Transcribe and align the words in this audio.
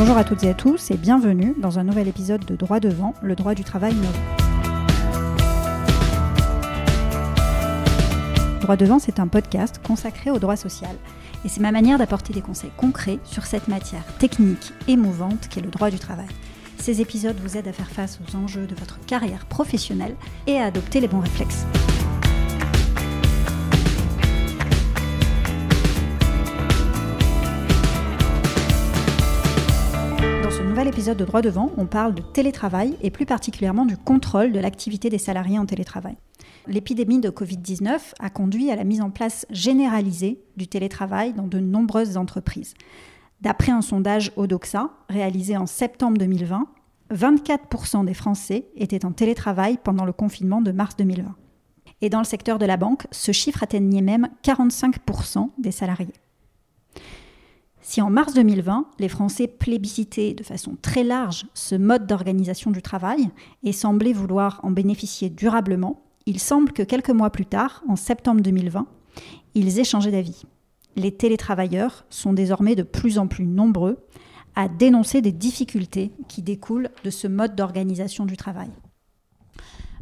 Bonjour 0.00 0.16
à 0.16 0.24
toutes 0.24 0.42
et 0.44 0.48
à 0.48 0.54
tous 0.54 0.90
et 0.90 0.96
bienvenue 0.96 1.54
dans 1.58 1.78
un 1.78 1.84
nouvel 1.84 2.08
épisode 2.08 2.42
de 2.46 2.56
Droit 2.56 2.80
devant, 2.80 3.12
le 3.20 3.36
droit 3.36 3.54
du 3.54 3.64
travail 3.64 3.92
innové. 3.92 4.18
Droit 8.62 8.76
devant, 8.76 8.98
c'est 8.98 9.20
un 9.20 9.28
podcast 9.28 9.78
consacré 9.86 10.30
au 10.30 10.38
droit 10.38 10.56
social 10.56 10.96
et 11.44 11.50
c'est 11.50 11.60
ma 11.60 11.70
manière 11.70 11.98
d'apporter 11.98 12.32
des 12.32 12.40
conseils 12.40 12.72
concrets 12.78 13.18
sur 13.24 13.44
cette 13.44 13.68
matière 13.68 14.06
technique 14.18 14.72
et 14.88 14.96
mouvante 14.96 15.50
qu'est 15.50 15.60
le 15.60 15.68
droit 15.68 15.90
du 15.90 15.98
travail. 15.98 16.28
Ces 16.78 17.02
épisodes 17.02 17.36
vous 17.38 17.58
aident 17.58 17.68
à 17.68 17.74
faire 17.74 17.90
face 17.90 18.20
aux 18.22 18.36
enjeux 18.36 18.66
de 18.66 18.74
votre 18.74 19.04
carrière 19.04 19.44
professionnelle 19.44 20.16
et 20.46 20.56
à 20.56 20.64
adopter 20.64 21.00
les 21.00 21.08
bons 21.08 21.20
réflexes. 21.20 21.66
Ce 30.60 30.64
nouvel 30.66 30.88
épisode 30.88 31.16
de 31.16 31.24
Droit 31.24 31.40
devant, 31.40 31.72
on 31.78 31.86
parle 31.86 32.14
de 32.14 32.20
télétravail 32.20 32.94
et 33.00 33.10
plus 33.10 33.24
particulièrement 33.24 33.86
du 33.86 33.96
contrôle 33.96 34.52
de 34.52 34.60
l'activité 34.60 35.08
des 35.08 35.16
salariés 35.16 35.58
en 35.58 35.64
télétravail. 35.64 36.18
L'épidémie 36.66 37.18
de 37.18 37.30
Covid-19 37.30 38.12
a 38.18 38.28
conduit 38.28 38.70
à 38.70 38.76
la 38.76 38.84
mise 38.84 39.00
en 39.00 39.08
place 39.08 39.46
généralisée 39.48 40.42
du 40.58 40.68
télétravail 40.68 41.32
dans 41.32 41.46
de 41.46 41.58
nombreuses 41.60 42.18
entreprises. 42.18 42.74
D'après 43.40 43.72
un 43.72 43.80
sondage 43.80 44.32
Odoxa 44.36 44.90
réalisé 45.08 45.56
en 45.56 45.64
septembre 45.64 46.18
2020, 46.18 46.66
24% 47.10 48.04
des 48.04 48.12
Français 48.12 48.66
étaient 48.76 49.06
en 49.06 49.12
télétravail 49.12 49.78
pendant 49.82 50.04
le 50.04 50.12
confinement 50.12 50.60
de 50.60 50.72
mars 50.72 50.94
2020. 50.98 51.36
Et 52.02 52.10
dans 52.10 52.18
le 52.18 52.24
secteur 52.24 52.58
de 52.58 52.66
la 52.66 52.76
banque, 52.76 53.06
ce 53.12 53.32
chiffre 53.32 53.62
atteignait 53.62 54.02
même 54.02 54.28
45% 54.44 55.48
des 55.56 55.72
salariés. 55.72 56.12
Si 57.82 58.02
en 58.02 58.10
mars 58.10 58.34
2020, 58.34 58.86
les 58.98 59.08
Français 59.08 59.46
plébiscitaient 59.46 60.34
de 60.34 60.44
façon 60.44 60.76
très 60.80 61.02
large 61.02 61.46
ce 61.54 61.74
mode 61.74 62.06
d'organisation 62.06 62.70
du 62.70 62.82
travail 62.82 63.30
et 63.62 63.72
semblaient 63.72 64.12
vouloir 64.12 64.60
en 64.62 64.70
bénéficier 64.70 65.30
durablement, 65.30 66.02
il 66.26 66.38
semble 66.38 66.72
que 66.72 66.82
quelques 66.82 67.10
mois 67.10 67.30
plus 67.30 67.46
tard, 67.46 67.82
en 67.88 67.96
septembre 67.96 68.42
2020, 68.42 68.86
ils 69.54 69.78
aient 69.78 69.84
changé 69.84 70.10
d'avis. 70.10 70.44
Les 70.96 71.12
télétravailleurs 71.12 72.04
sont 72.10 72.32
désormais 72.32 72.76
de 72.76 72.82
plus 72.82 73.18
en 73.18 73.26
plus 73.26 73.46
nombreux 73.46 73.98
à 74.54 74.68
dénoncer 74.68 75.22
des 75.22 75.32
difficultés 75.32 76.12
qui 76.28 76.42
découlent 76.42 76.90
de 77.04 77.10
ce 77.10 77.28
mode 77.28 77.54
d'organisation 77.54 78.26
du 78.26 78.36
travail. 78.36 78.70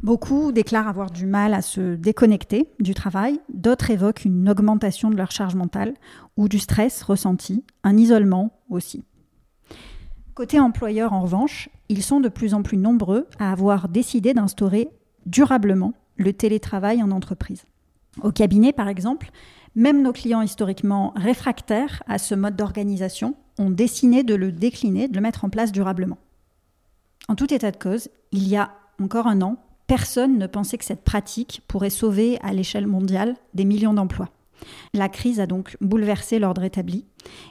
Beaucoup 0.03 0.53
déclarent 0.53 0.87
avoir 0.87 1.11
du 1.11 1.27
mal 1.27 1.55
à 1.55 1.63
se 1.63 1.97
déconnecter 1.97 2.71
du 2.79 2.95
travail, 2.95 3.41
d'autres 3.53 3.91
évoquent 3.91 4.25
une 4.25 4.49
augmentation 4.49 5.11
de 5.11 5.17
leur 5.17 5.33
charge 5.33 5.57
mentale 5.57 5.95
ou 6.37 6.49
du 6.49 6.61
stress 6.61 7.03
ressenti, 7.03 7.65
un 7.83 7.97
isolement 7.97 8.53
aussi. 8.71 9.05
Côté 10.35 10.61
employeur, 10.61 11.13
en 11.13 11.23
revanche, 11.23 11.69
ils 11.89 12.05
sont 12.05 12.21
de 12.21 12.29
plus 12.29 12.55
en 12.55 12.63
plus 12.63 12.77
nombreux 12.77 13.27
à 13.41 13.51
avoir 13.51 13.89
décidé 13.89 14.35
d'instaurer 14.35 14.89
durablement 15.27 15.95
le 16.17 16.33
télétravail 16.33 17.03
en 17.03 17.11
entreprise. 17.11 17.65
Au 18.23 18.31
cabinet, 18.31 18.73
par 18.73 18.87
exemple, 18.87 19.31
même 19.75 20.03
nos 20.03 20.13
clients 20.13 20.43
historiquement 20.43 21.13
réfractaires 21.17 22.03
à 22.07 22.19
ce 22.19 22.37
mode 22.37 22.57
d'organisation 22.57 23.35
ont 23.59 23.71
décidé 23.71 24.23
de 24.23 24.37
le 24.37 24.53
décliner, 24.53 25.09
de 25.09 25.17
le 25.17 25.21
mettre 25.21 25.45
en 25.45 25.51
place 25.51 25.73
durablement. 25.73 26.19
En 27.29 27.35
tout 27.35 27.53
état 27.53 27.73
de 27.73 27.77
cause, 27.77 28.09
il 28.31 28.47
y 28.47 28.57
a 28.57 28.71
encore 29.01 29.27
un 29.27 29.43
an, 29.43 29.57
personne 29.89 30.39
ne 30.39 30.47
pensait 30.47 30.79
que 30.79 30.85
cette 30.85 31.03
pratique 31.03 31.63
pourrait 31.67 31.91
sauver 31.91 32.39
à 32.43 32.53
l'échelle 32.53 32.87
mondiale 32.87 33.35
des 33.55 33.65
millions 33.65 33.95
d'emplois. 33.95 34.29
La 34.95 35.09
crise 35.09 35.41
a 35.41 35.47
donc 35.47 35.77
bouleversé 35.81 36.39
l'ordre 36.39 36.63
établi 36.63 37.07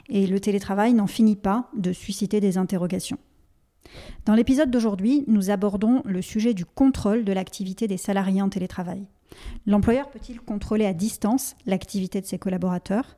et 0.08 0.26
le 0.26 0.40
télétravail 0.40 0.94
n'en 0.94 1.06
finit 1.06 1.36
pas 1.36 1.68
de 1.76 1.92
susciter 1.92 2.40
des 2.40 2.56
interrogations. 2.56 3.18
Dans 4.24 4.34
l'épisode 4.34 4.70
d'aujourd'hui, 4.70 5.24
nous 5.26 5.50
abordons 5.50 6.02
le 6.04 6.22
sujet 6.22 6.54
du 6.54 6.64
contrôle 6.64 7.24
de 7.24 7.32
l'activité 7.32 7.88
des 7.88 7.96
salariés 7.96 8.42
en 8.42 8.48
télétravail. 8.48 9.06
L'employeur 9.66 10.08
peut-il 10.08 10.40
contrôler 10.40 10.86
à 10.86 10.92
distance 10.92 11.56
l'activité 11.66 12.20
de 12.20 12.26
ses 12.26 12.38
collaborateurs? 12.38 13.16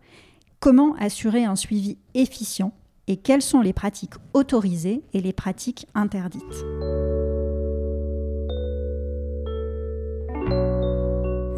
Comment 0.60 0.94
assurer 0.94 1.44
un 1.44 1.56
suivi 1.56 1.98
efficient? 2.14 2.72
Et 3.06 3.16
quelles 3.16 3.42
sont 3.42 3.60
les 3.60 3.72
pratiques 3.72 4.14
autorisées 4.34 5.03
et 5.12 5.20
les 5.20 5.32
pratiques 5.32 5.86
interdites? 5.94 6.64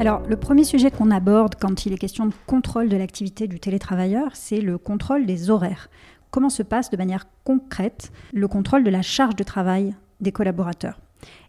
Alors, 0.03 0.23
le 0.29 0.35
premier 0.35 0.65
sujet 0.65 0.91
qu'on 0.91 1.13
aborde 1.13 1.55
quand 1.55 1.87
il 1.87 1.93
est 1.93 1.97
question 1.97 2.27
de 2.27 2.35
contrôle 2.49 2.89
de 2.89 2.97
l'activité 2.97 3.47
du 3.47 3.61
télétravailleur, 3.61 4.35
c'est 4.35 4.61
le 4.61 4.77
contrôle 4.77 5.27
des 5.27 5.49
horaires. 5.49 5.91
Comment 6.33 6.51
se 6.51 6.65
passe 6.65 6.91
de 6.91 6.97
manière 6.97 7.29
concrète 7.45 8.11
le 8.33 8.49
contrôle 8.49 8.83
de 8.83 8.91
la 8.91 9.03
charge 9.03 9.37
de 9.37 9.45
travail 9.45 9.95
des 10.21 10.33
collaborateurs? 10.33 10.99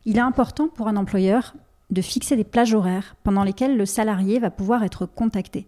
Il 0.05 0.17
est 0.17 0.21
important 0.21 0.67
pour 0.67 0.87
un 0.87 0.97
employeur 0.97 1.55
de 1.89 2.01
fixer 2.03 2.35
des 2.35 2.43
plages 2.43 2.75
horaires 2.75 3.15
pendant 3.23 3.43
lesquelles 3.43 3.75
le 3.75 3.87
salarié 3.87 4.37
va 4.37 4.51
pouvoir 4.51 4.83
être 4.83 5.07
contacté. 5.07 5.67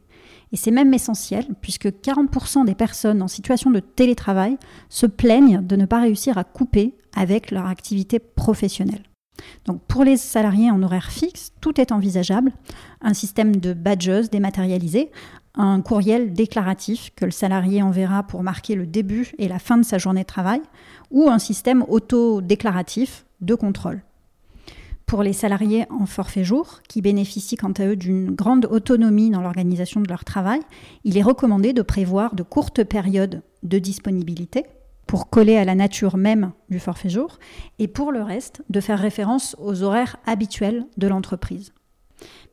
Et 0.51 0.55
c'est 0.55 0.69
même 0.69 0.93
essentiel 0.93 1.47
puisque 1.61 1.87
40% 1.87 2.65
des 2.65 2.75
personnes 2.75 3.23
en 3.23 3.27
situation 3.27 3.71
de 3.71 3.79
télétravail 3.79 4.59
se 4.89 5.07
plaignent 5.07 5.65
de 5.65 5.75
ne 5.75 5.87
pas 5.87 6.01
réussir 6.01 6.37
à 6.37 6.43
couper 6.43 6.93
avec 7.15 7.49
leur 7.49 7.65
activité 7.65 8.19
professionnelle. 8.19 9.01
Donc 9.65 9.81
pour 9.87 10.03
les 10.03 10.17
salariés 10.17 10.71
en 10.71 10.81
horaire 10.83 11.11
fixe, 11.11 11.51
tout 11.61 11.79
est 11.79 11.91
envisageable. 11.91 12.51
Un 13.01 13.13
système 13.13 13.55
de 13.55 13.73
badges 13.73 14.29
dématérialisé, 14.29 15.11
un 15.55 15.81
courriel 15.81 16.33
déclaratif 16.33 17.11
que 17.15 17.25
le 17.25 17.31
salarié 17.31 17.81
enverra 17.81 18.23
pour 18.23 18.43
marquer 18.43 18.75
le 18.75 18.85
début 18.85 19.31
et 19.37 19.47
la 19.47 19.59
fin 19.59 19.77
de 19.77 19.85
sa 19.85 19.97
journée 19.97 20.21
de 20.21 20.27
travail, 20.27 20.61
ou 21.11 21.29
un 21.29 21.39
système 21.39 21.83
auto-déclaratif 21.87 23.25
de 23.41 23.55
contrôle. 23.55 24.01
Pour 25.05 25.21
les 25.21 25.33
salariés 25.33 25.85
en 25.91 26.07
forfait 26.07 26.43
jour, 26.43 26.81
qui 26.89 27.01
bénéficient 27.01 27.57
quant 27.57 27.71
à 27.73 27.85
eux 27.85 27.95
d'une 27.95 28.31
grande 28.31 28.65
autonomie 28.65 29.29
dans 29.29 29.41
l'organisation 29.41 30.01
de 30.01 30.09
leur 30.09 30.25
travail, 30.25 30.59
il 31.03 31.17
est 31.17 31.23
recommandé 31.23 31.73
de 31.73 31.83
prévoir 31.83 32.33
de 32.33 32.41
courtes 32.41 32.83
périodes 32.83 33.43
de 33.61 33.77
disponibilité 33.77 34.65
pour 35.07 35.29
coller 35.29 35.57
à 35.57 35.65
la 35.65 35.75
nature 35.75 36.17
même 36.17 36.51
du 36.69 36.79
forfait 36.79 37.09
jour, 37.09 37.39
et 37.79 37.87
pour 37.87 38.11
le 38.11 38.21
reste, 38.21 38.63
de 38.69 38.79
faire 38.79 38.99
référence 38.99 39.55
aux 39.59 39.83
horaires 39.83 40.17
habituels 40.25 40.85
de 40.97 41.07
l'entreprise. 41.07 41.73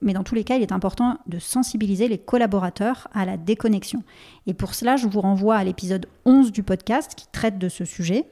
Mais 0.00 0.12
dans 0.12 0.24
tous 0.24 0.34
les 0.34 0.44
cas, 0.44 0.56
il 0.56 0.62
est 0.62 0.72
important 0.72 1.18
de 1.26 1.38
sensibiliser 1.38 2.08
les 2.08 2.18
collaborateurs 2.18 3.08
à 3.14 3.24
la 3.24 3.36
déconnexion. 3.36 4.02
Et 4.46 4.54
pour 4.54 4.74
cela, 4.74 4.96
je 4.96 5.06
vous 5.06 5.20
renvoie 5.20 5.56
à 5.56 5.64
l'épisode 5.64 6.06
11 6.24 6.50
du 6.52 6.62
podcast 6.62 7.14
qui 7.16 7.26
traite 7.30 7.58
de 7.58 7.68
ce 7.68 7.84
sujet, 7.84 8.26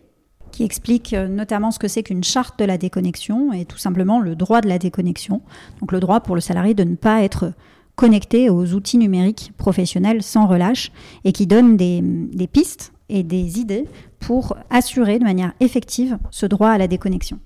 qui 0.51 0.65
explique 0.65 1.13
euh, 1.13 1.29
notamment 1.29 1.71
ce 1.71 1.79
que 1.79 1.87
c'est 1.87 2.03
qu'une 2.03 2.25
charte 2.25 2.59
de 2.59 2.65
la 2.65 2.77
déconnexion 2.77 3.53
et 3.53 3.65
tout 3.65 3.79
simplement 3.79 4.19
le 4.19 4.35
droit 4.35 4.61
de 4.61 4.69
la 4.69 4.79
déconnexion. 4.79 5.43
Donc 5.81 5.93
le 5.93 6.01
droit 6.01 6.21
pour 6.21 6.35
le 6.35 6.41
salarié 6.41 6.75
de 6.75 6.83
ne 6.83 6.97
pas 6.97 7.23
être 7.23 7.53
connecté 7.95 8.51
aux 8.51 8.75
outils 8.75 8.99
numériques 8.99 9.53
professionnels 9.57 10.23
sans 10.23 10.47
relâche 10.49 10.91
et 11.25 11.33
qui 11.33 11.47
donne 11.47 11.77
des, 11.77 12.01
des 12.03 12.47
pistes 12.49 12.93
et 13.11 13.23
des 13.23 13.59
idées 13.61 13.87
pour 14.19 14.57
assurer 14.71 15.19
de 15.19 15.25
manière 15.25 15.53
effective 15.61 16.19
ce 16.31 16.47
droit 16.47 16.71
à 16.71 16.79
la 16.79 16.89
déconnexion. 16.89 17.39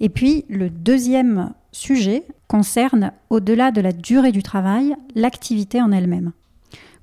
Et 0.00 0.08
puis, 0.08 0.44
le 0.48 0.70
deuxième 0.70 1.52
sujet 1.72 2.24
concerne, 2.48 3.12
au-delà 3.28 3.70
de 3.70 3.80
la 3.80 3.92
durée 3.92 4.32
du 4.32 4.42
travail, 4.42 4.96
l'activité 5.14 5.80
en 5.80 5.92
elle-même. 5.92 6.32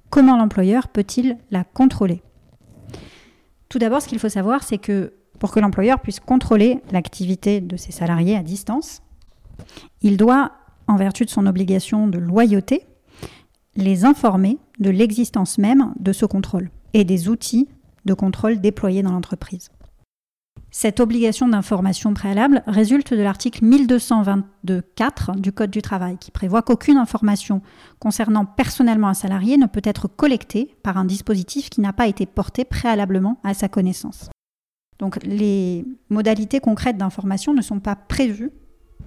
Comment 0.10 0.38
l'employeur 0.38 0.88
peut-il 0.88 1.38
la 1.52 1.64
contrôler? 1.64 2.22
Tout 3.70 3.80
d'abord, 3.80 4.02
ce 4.02 4.08
qu'il 4.08 4.20
faut 4.20 4.30
savoir, 4.30 4.64
c'est 4.64 4.78
que 4.78 5.14
pour 5.40 5.52
que 5.52 5.60
l'employeur 5.60 6.00
puisse 6.00 6.20
contrôler 6.20 6.80
l'activité 6.92 7.62
de 7.62 7.78
ses 7.78 7.92
salariés 7.92 8.36
à 8.36 8.44
distance, 8.44 9.02
il 10.02 10.18
doit, 10.18 10.54
en 10.88 10.96
vertu 10.96 11.26
de 11.26 11.30
son 11.30 11.46
obligation 11.46 12.08
de 12.08 12.18
loyauté, 12.18 12.84
les 13.76 14.06
informer 14.06 14.58
de 14.80 14.90
l'existence 14.90 15.58
même 15.58 15.94
de 16.00 16.14
ce 16.14 16.26
contrôle 16.26 16.70
et 16.94 17.04
des 17.04 17.30
outils 17.30 17.68
de 18.06 18.14
contrôle 18.14 18.60
déployés 18.60 19.04
dans 19.04 19.12
l'entreprise. 19.12 19.70
Cette 20.72 21.00
obligation 21.00 21.48
d'information 21.48 22.14
préalable 22.14 22.62
résulte 22.68 23.14
de 23.14 23.22
l'article 23.22 23.64
1224 23.64 25.38
du 25.38 25.52
Code 25.52 25.72
du 25.72 25.82
travail 25.82 26.18
qui 26.18 26.30
prévoit 26.30 26.62
qu'aucune 26.62 26.98
information 26.98 27.62
concernant 28.00 28.46
personnellement 28.46 29.08
un 29.08 29.14
salarié 29.14 29.58
ne 29.58 29.66
peut 29.66 29.82
être 29.84 30.08
collectée 30.08 30.76
par 30.84 30.98
un 30.98 31.06
dispositif 31.06 31.70
qui 31.70 31.82
n'a 31.82 31.94
pas 31.94 32.08
été 32.08 32.26
porté 32.26 32.66
préalablement 32.66 33.40
à 33.44 33.54
sa 33.54 33.70
connaissance. 33.70 34.30
Donc 35.00 35.24
les 35.24 35.86
modalités 36.10 36.60
concrètes 36.60 36.98
d'information 36.98 37.54
ne 37.54 37.62
sont 37.62 37.80
pas 37.80 37.96
prévues 37.96 38.52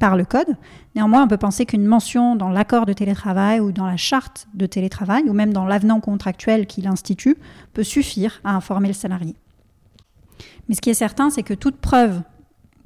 par 0.01 0.17
le 0.17 0.25
Code. 0.25 0.57
Néanmoins, 0.97 1.23
on 1.23 1.29
peut 1.29 1.37
penser 1.37 1.67
qu'une 1.67 1.87
mention 1.87 2.35
dans 2.35 2.49
l'accord 2.49 2.87
de 2.87 2.93
télétravail 2.93 3.61
ou 3.61 3.71
dans 3.71 3.87
la 3.87 3.97
charte 3.97 4.49
de 4.55 4.67
télétravail 4.67 5.29
ou 5.29 5.33
même 5.33 5.53
dans 5.53 5.67
l'avenant 5.67 6.01
contractuel 6.01 6.67
qui 6.67 6.83
l'institue 6.83 7.37
peut 7.73 7.85
suffire 7.85 8.41
à 8.43 8.57
informer 8.57 8.89
le 8.89 8.95
salarié. 8.95 9.37
Mais 10.69 10.75
ce 10.75 10.81
qui 10.81 10.91
est 10.91 10.95
certain, 10.95 11.31
c'est 11.31 11.45
que 11.45 11.55
toute 11.55 11.77
preuve 11.77 12.23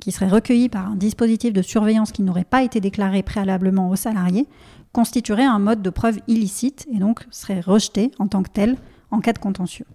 qui 0.00 0.12
serait 0.12 0.28
recueillie 0.28 0.68
par 0.68 0.88
un 0.88 0.96
dispositif 0.96 1.54
de 1.54 1.62
surveillance 1.62 2.12
qui 2.12 2.22
n'aurait 2.22 2.44
pas 2.44 2.62
été 2.62 2.80
déclaré 2.80 3.22
préalablement 3.22 3.88
au 3.88 3.96
salarié 3.96 4.46
constituerait 4.92 5.44
un 5.44 5.58
mode 5.58 5.82
de 5.82 5.90
preuve 5.90 6.18
illicite 6.28 6.86
et 6.92 6.98
donc 6.98 7.26
serait 7.30 7.60
rejeté 7.60 8.10
en 8.18 8.28
tant 8.28 8.42
que 8.42 8.50
tel 8.50 8.76
en 9.10 9.20
cas 9.20 9.32
de 9.32 9.38
contentieux. 9.38 9.86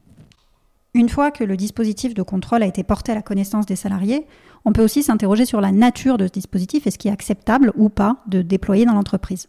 Une 0.95 1.09
fois 1.09 1.30
que 1.30 1.44
le 1.44 1.56
dispositif 1.56 2.13
de 2.13 2.24
contrôle 2.24 2.63
a 2.63 2.65
été 2.65 2.83
porté 2.83 3.12
à 3.12 3.15
la 3.15 3.21
connaissance 3.21 3.65
des 3.65 3.75
salariés, 3.75 4.25
on 4.65 4.74
peut 4.74 4.83
aussi 4.83 5.03
s'interroger 5.03 5.45
sur 5.45 5.62
la 5.62 5.71
nature 5.71 6.18
de 6.18 6.25
ce 6.25 6.31
dispositif 6.31 6.88
et 6.88 6.91
ce 6.91 6.97
qui 6.97 7.07
est 7.07 7.12
acceptable 7.12 7.71
ou 7.75 7.89
pas 7.89 8.18
de 8.27 8.41
déployer 8.41 8.86
dans 8.86 8.94
l'entreprise. 8.94 9.47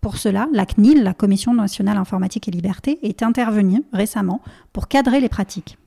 Pour 0.00 0.18
cela, 0.18 0.48
la 0.52 0.66
CNIL, 0.66 1.02
la 1.02 1.14
Commission 1.14 1.54
nationale 1.54 1.96
informatique 1.96 2.46
et 2.46 2.50
liberté, 2.50 2.98
est 3.02 3.22
intervenue 3.22 3.82
récemment 3.92 4.42
pour 4.72 4.86
cadrer 4.88 5.20
les 5.20 5.28
pratiques. 5.28 5.78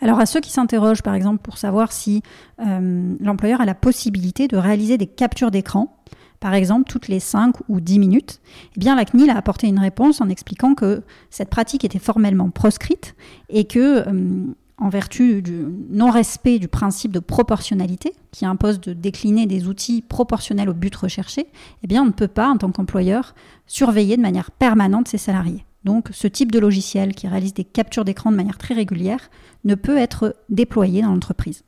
Alors 0.00 0.20
à 0.20 0.26
ceux 0.26 0.40
qui 0.40 0.50
s'interrogent 0.50 1.02
par 1.02 1.14
exemple 1.14 1.42
pour 1.42 1.58
savoir 1.58 1.92
si 1.92 2.22
euh, 2.60 3.14
l'employeur 3.20 3.60
a 3.60 3.66
la 3.66 3.74
possibilité 3.74 4.48
de 4.48 4.56
réaliser 4.56 4.96
des 4.98 5.06
captures 5.06 5.50
d'écran, 5.50 5.96
par 6.40 6.54
exemple 6.54 6.90
toutes 6.90 7.08
les 7.08 7.20
5 7.20 7.54
ou 7.68 7.80
10 7.80 7.98
minutes, 7.98 8.40
eh 8.76 8.80
bien 8.80 8.96
la 8.96 9.04
CNIL 9.04 9.30
a 9.30 9.36
apporté 9.36 9.68
une 9.68 9.78
réponse 9.78 10.20
en 10.20 10.28
expliquant 10.28 10.74
que 10.74 11.02
cette 11.30 11.50
pratique 11.50 11.84
était 11.84 11.98
formellement 11.98 12.50
proscrite 12.50 13.14
et 13.50 13.64
que 13.64 14.08
euh, 14.08 14.46
en 14.80 14.88
vertu 14.88 15.42
du 15.42 15.66
non-respect 15.90 16.58
du 16.58 16.66
principe 16.66 17.12
de 17.12 17.18
proportionnalité, 17.18 18.14
qui 18.32 18.46
impose 18.46 18.80
de 18.80 18.94
décliner 18.94 19.46
des 19.46 19.68
outils 19.68 20.00
proportionnels 20.00 20.70
au 20.70 20.74
but 20.74 20.94
recherché, 20.96 21.46
eh 21.82 21.86
bien, 21.86 22.02
on 22.02 22.06
ne 22.06 22.12
peut 22.12 22.28
pas, 22.28 22.48
en 22.48 22.56
tant 22.56 22.72
qu'employeur, 22.72 23.34
surveiller 23.66 24.16
de 24.16 24.22
manière 24.22 24.50
permanente 24.50 25.08
ses 25.08 25.18
salariés. 25.18 25.66
Donc, 25.84 26.08
ce 26.12 26.26
type 26.26 26.50
de 26.50 26.58
logiciel 26.58 27.14
qui 27.14 27.28
réalise 27.28 27.54
des 27.54 27.64
captures 27.64 28.04
d'écran 28.04 28.30
de 28.30 28.36
manière 28.36 28.58
très 28.58 28.74
régulière 28.74 29.30
ne 29.64 29.74
peut 29.74 29.98
être 29.98 30.36
déployé 30.48 31.02
dans 31.02 31.12
l'entreprise. 31.12 31.62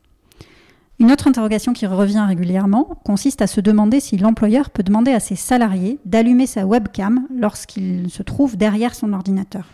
Une 0.99 1.11
autre 1.11 1.27
interrogation 1.27 1.73
qui 1.73 1.87
revient 1.87 2.25
régulièrement 2.27 2.85
consiste 3.05 3.43
à 3.43 3.47
se 3.47 3.61
demander 3.61 3.99
si 3.99 4.17
l'employeur 4.17 4.71
peut 4.71 4.83
demander 4.83 5.13
à 5.13 5.21
ses 5.21 5.37
salariés 5.37 5.99
d'allumer 6.05 6.47
sa 6.47 6.67
webcam 6.67 7.27
lorsqu'il 7.35 8.11
se 8.11 8.23
trouve 8.23 8.57
derrière 8.57 8.95
son 8.95 9.13
ordinateur. 9.13 9.67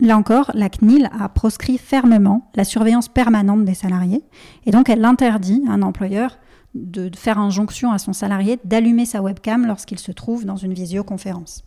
Là 0.00 0.16
encore, 0.16 0.50
la 0.54 0.68
CNIL 0.68 1.10
a 1.18 1.28
proscrit 1.28 1.78
fermement 1.78 2.50
la 2.54 2.64
surveillance 2.64 3.08
permanente 3.08 3.64
des 3.64 3.74
salariés 3.74 4.22
et 4.66 4.70
donc 4.70 4.88
elle 4.88 5.04
interdit 5.04 5.62
à 5.68 5.72
un 5.72 5.82
employeur 5.82 6.38
de 6.74 7.10
faire 7.14 7.38
injonction 7.38 7.90
à 7.92 7.98
son 7.98 8.12
salarié 8.12 8.58
d'allumer 8.64 9.04
sa 9.04 9.22
webcam 9.22 9.66
lorsqu'il 9.66 9.98
se 9.98 10.12
trouve 10.12 10.44
dans 10.44 10.56
une 10.56 10.72
visioconférence. 10.72 11.64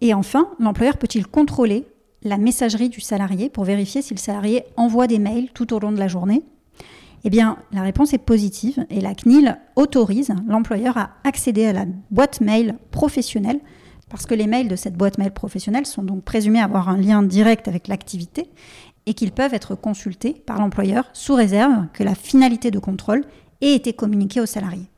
Et 0.00 0.14
enfin, 0.14 0.48
l'employeur 0.60 0.96
peut-il 0.96 1.26
contrôler 1.26 1.86
la 2.22 2.38
messagerie 2.38 2.88
du 2.88 3.00
salarié 3.00 3.48
pour 3.48 3.64
vérifier 3.64 4.02
si 4.02 4.14
le 4.14 4.18
salarié 4.18 4.64
envoie 4.76 5.06
des 5.06 5.18
mails 5.18 5.50
tout 5.52 5.72
au 5.74 5.78
long 5.78 5.92
de 5.92 5.98
la 5.98 6.08
journée 6.08 6.42
Eh 7.24 7.30
bien, 7.30 7.56
la 7.72 7.80
réponse 7.80 8.12
est 8.12 8.18
positive 8.18 8.84
et 8.90 9.00
la 9.00 9.14
CNIL 9.14 9.58
autorise 9.76 10.34
l'employeur 10.46 10.98
à 10.98 11.10
accéder 11.24 11.64
à 11.64 11.72
la 11.72 11.86
boîte 12.10 12.42
mail 12.42 12.76
professionnelle 12.90 13.60
parce 14.10 14.26
que 14.26 14.34
les 14.34 14.46
mails 14.46 14.68
de 14.68 14.76
cette 14.76 14.94
boîte 14.94 15.16
mail 15.16 15.32
professionnelle 15.32 15.86
sont 15.86 16.02
donc 16.02 16.22
présumés 16.22 16.60
avoir 16.60 16.90
un 16.90 16.98
lien 16.98 17.22
direct 17.22 17.66
avec 17.66 17.88
l'activité 17.88 18.50
et 19.06 19.14
qu'ils 19.14 19.32
peuvent 19.32 19.54
être 19.54 19.74
consultés 19.74 20.34
par 20.34 20.58
l'employeur 20.58 21.08
sous 21.14 21.34
réserve 21.34 21.86
que 21.94 22.04
la 22.04 22.14
finalité 22.14 22.70
de 22.70 22.78
contrôle 22.78 23.24
ait 23.62 23.74
été 23.74 23.94
communiquée 23.94 24.40
aux 24.40 24.46
salariés. 24.46 24.90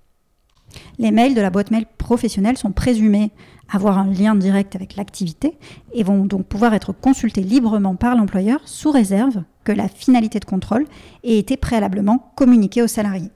Les 0.99 1.13
mails 1.13 1.35
de 1.35 1.41
la 1.41 1.51
boîte 1.51 1.71
mail 1.71 1.87
professionnelle 1.97 2.59
sont 2.59 2.73
présumés 2.73 3.31
avoir 3.71 3.99
un 3.99 4.11
lien 4.11 4.35
direct 4.35 4.75
avec 4.75 4.97
l'activité 4.97 5.57
et 5.93 6.03
vont 6.03 6.25
donc 6.25 6.47
pouvoir 6.47 6.75
être 6.75 6.93
consultés 6.93 7.43
librement 7.43 7.95
par 7.95 8.17
l'employeur 8.17 8.61
sous 8.65 8.91
réserve 8.91 9.43
que 9.67 9.73
la 9.73 9.89
finalité 9.89 10.39
de 10.39 10.45
contrôle 10.45 10.87
ait 11.25 11.39
été 11.39 11.57
préalablement 11.57 12.33
communiquée 12.37 12.83
aux 12.83 12.87
salariés. 12.87 13.33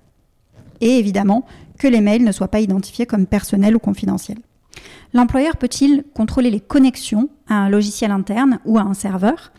Et 0.81 0.97
évidemment 0.99 1.45
que 1.77 1.89
les 1.89 2.01
mails 2.01 2.25
ne 2.25 2.33
soient 2.33 2.49
pas 2.49 2.61
identifiés 2.61 3.05
comme 3.05 3.27
personnels 3.27 3.75
ou 3.75 3.81
confidentiels. 3.81 4.39
L'employeur 5.13 5.57
peut-il 5.57 6.05
contrôler 6.15 6.51
les 6.51 6.61
connexions 6.61 7.29
à 7.49 7.55
un 7.55 7.69
logiciel 7.69 8.13
interne 8.13 8.61
ou 8.65 8.79
à 8.79 8.83
un 8.83 8.95
serveur? 8.95 9.53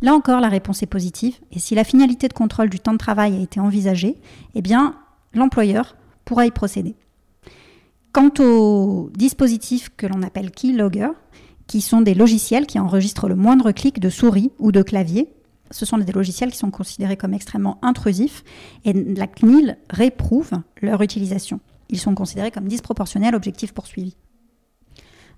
Là 0.00 0.14
encore, 0.14 0.40
la 0.40 0.48
réponse 0.48 0.82
est 0.82 0.86
positive. 0.86 1.34
Et 1.50 1.58
si 1.58 1.74
la 1.74 1.82
finalité 1.82 2.28
de 2.28 2.32
contrôle 2.32 2.70
du 2.70 2.78
temps 2.78 2.92
de 2.92 2.98
travail 2.98 3.36
a 3.36 3.40
été 3.40 3.58
envisagée, 3.58 4.16
eh 4.54 4.62
bien, 4.62 4.94
l'employeur 5.34 5.96
pourra 6.24 6.46
y 6.46 6.52
procéder. 6.52 6.94
Quant 8.12 8.30
aux 8.38 9.10
dispositifs 9.16 9.90
que 9.96 10.06
l'on 10.06 10.22
appelle 10.22 10.52
keylogger, 10.52 11.10
qui 11.66 11.80
sont 11.80 12.00
des 12.00 12.14
logiciels 12.14 12.66
qui 12.66 12.78
enregistrent 12.78 13.28
le 13.28 13.34
moindre 13.34 13.72
clic 13.72 13.98
de 13.98 14.10
souris 14.10 14.52
ou 14.58 14.70
de 14.70 14.82
clavier, 14.82 15.28
ce 15.72 15.84
sont 15.84 15.98
des 15.98 16.12
logiciels 16.12 16.52
qui 16.52 16.58
sont 16.58 16.70
considérés 16.70 17.16
comme 17.16 17.34
extrêmement 17.34 17.78
intrusifs 17.82 18.44
et 18.84 18.92
la 18.92 19.26
CNIL 19.26 19.78
réprouve 19.90 20.52
leur 20.80 21.02
utilisation. 21.02 21.60
Ils 21.88 21.98
sont 21.98 22.14
considérés 22.14 22.50
comme 22.50 22.68
disproportionnels 22.68 23.30
à 23.30 23.32
l'objectif 23.32 23.72
poursuivi. 23.72 24.16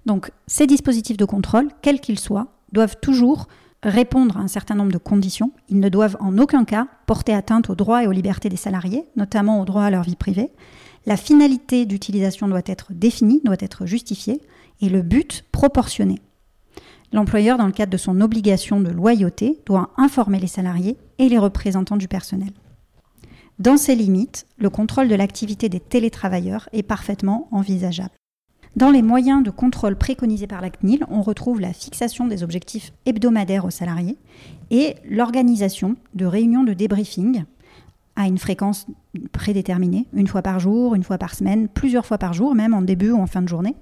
Donc 0.06 0.30
ces 0.46 0.66
dispositifs 0.66 1.16
de 1.16 1.24
contrôle, 1.24 1.68
quels 1.82 2.00
qu'ils 2.00 2.18
soient, 2.18 2.48
doivent 2.72 2.96
toujours 3.00 3.46
répondre 3.82 4.36
à 4.36 4.40
un 4.40 4.48
certain 4.48 4.74
nombre 4.74 4.92
de 4.92 4.98
conditions. 4.98 5.52
Ils 5.68 5.80
ne 5.80 5.88
doivent 5.88 6.16
en 6.20 6.38
aucun 6.38 6.64
cas 6.64 6.88
porter 7.06 7.34
atteinte 7.34 7.70
aux 7.70 7.74
droits 7.74 8.02
et 8.02 8.06
aux 8.06 8.12
libertés 8.12 8.48
des 8.48 8.56
salariés, 8.56 9.04
notamment 9.16 9.60
aux 9.60 9.64
droits 9.64 9.84
à 9.84 9.90
leur 9.90 10.02
vie 10.02 10.16
privée. 10.16 10.50
La 11.06 11.16
finalité 11.16 11.84
d'utilisation 11.84 12.48
doit 12.48 12.62
être 12.64 12.92
définie, 12.92 13.42
doit 13.44 13.56
être 13.58 13.84
justifiée, 13.84 14.40
et 14.80 14.88
le 14.88 15.02
but 15.02 15.44
proportionné. 15.52 16.18
L'employeur, 17.12 17.58
dans 17.58 17.66
le 17.66 17.72
cadre 17.72 17.92
de 17.92 17.96
son 17.96 18.20
obligation 18.20 18.80
de 18.80 18.90
loyauté, 18.90 19.60
doit 19.66 19.90
informer 19.96 20.40
les 20.40 20.46
salariés 20.46 20.96
et 21.18 21.28
les 21.28 21.38
représentants 21.38 21.96
du 21.96 22.08
personnel. 22.08 22.50
Dans 23.58 23.76
ces 23.76 23.94
limites, 23.94 24.46
le 24.58 24.68
contrôle 24.68 25.08
de 25.08 25.14
l'activité 25.14 25.68
des 25.68 25.78
télétravailleurs 25.78 26.68
est 26.72 26.82
parfaitement 26.82 27.46
envisageable. 27.52 28.14
Dans 28.74 28.90
les 28.90 29.02
moyens 29.02 29.44
de 29.44 29.50
contrôle 29.50 29.94
préconisés 29.94 30.48
par 30.48 30.60
la 30.60 30.70
CNIL, 30.70 31.06
on 31.08 31.22
retrouve 31.22 31.60
la 31.60 31.72
fixation 31.72 32.26
des 32.26 32.42
objectifs 32.42 32.92
hebdomadaires 33.06 33.64
aux 33.64 33.70
salariés 33.70 34.18
et 34.72 34.96
l'organisation 35.08 35.94
de 36.14 36.26
réunions 36.26 36.64
de 36.64 36.72
débriefing 36.72 37.44
à 38.16 38.26
une 38.26 38.38
fréquence 38.38 38.86
prédéterminée, 39.30 40.06
une 40.12 40.26
fois 40.26 40.42
par 40.42 40.58
jour, 40.58 40.96
une 40.96 41.04
fois 41.04 41.18
par 41.18 41.34
semaine, 41.34 41.68
plusieurs 41.68 42.06
fois 42.06 42.18
par 42.18 42.32
jour, 42.32 42.56
même 42.56 42.74
en 42.74 42.82
début 42.82 43.12
ou 43.12 43.20
en 43.20 43.26
fin 43.26 43.42
de 43.42 43.48
journée. 43.48 43.76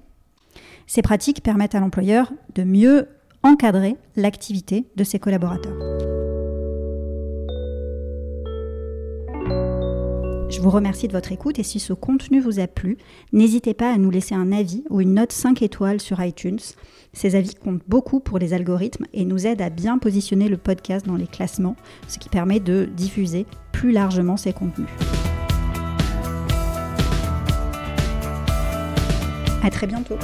Ces 0.87 1.01
pratiques 1.01 1.43
permettent 1.43 1.75
à 1.75 1.79
l'employeur 1.79 2.31
de 2.55 2.63
mieux 2.63 3.07
encadrer 3.43 3.97
l'activité 4.15 4.85
de 4.95 5.03
ses 5.03 5.19
collaborateurs. 5.19 5.93
Je 10.53 10.61
vous 10.61 10.69
remercie 10.69 11.07
de 11.07 11.13
votre 11.13 11.31
écoute 11.31 11.57
et 11.57 11.63
si 11.63 11.79
ce 11.79 11.93
contenu 11.93 12.39
vous 12.39 12.59
a 12.59 12.67
plu, 12.67 12.97
n'hésitez 13.31 13.73
pas 13.73 13.91
à 13.91 13.97
nous 13.97 14.11
laisser 14.11 14.35
un 14.35 14.51
avis 14.51 14.83
ou 14.91 15.01
une 15.01 15.15
note 15.15 15.31
5 15.31 15.63
étoiles 15.63 15.99
sur 15.99 16.23
iTunes. 16.23 16.59
Ces 17.11 17.35
avis 17.35 17.55
comptent 17.55 17.81
beaucoup 17.87 18.19
pour 18.19 18.37
les 18.37 18.53
algorithmes 18.53 19.07
et 19.13 19.25
nous 19.25 19.47
aident 19.47 19.63
à 19.63 19.71
bien 19.71 19.97
positionner 19.97 20.49
le 20.49 20.57
podcast 20.57 21.07
dans 21.07 21.15
les 21.15 21.25
classements, 21.25 21.75
ce 22.07 22.19
qui 22.19 22.29
permet 22.29 22.59
de 22.59 22.85
diffuser 22.85 23.47
plus 23.71 23.91
largement 23.91 24.37
ces 24.37 24.53
contenus. 24.53 24.89
À 29.63 29.71
très 29.71 29.87
bientôt. 29.87 30.17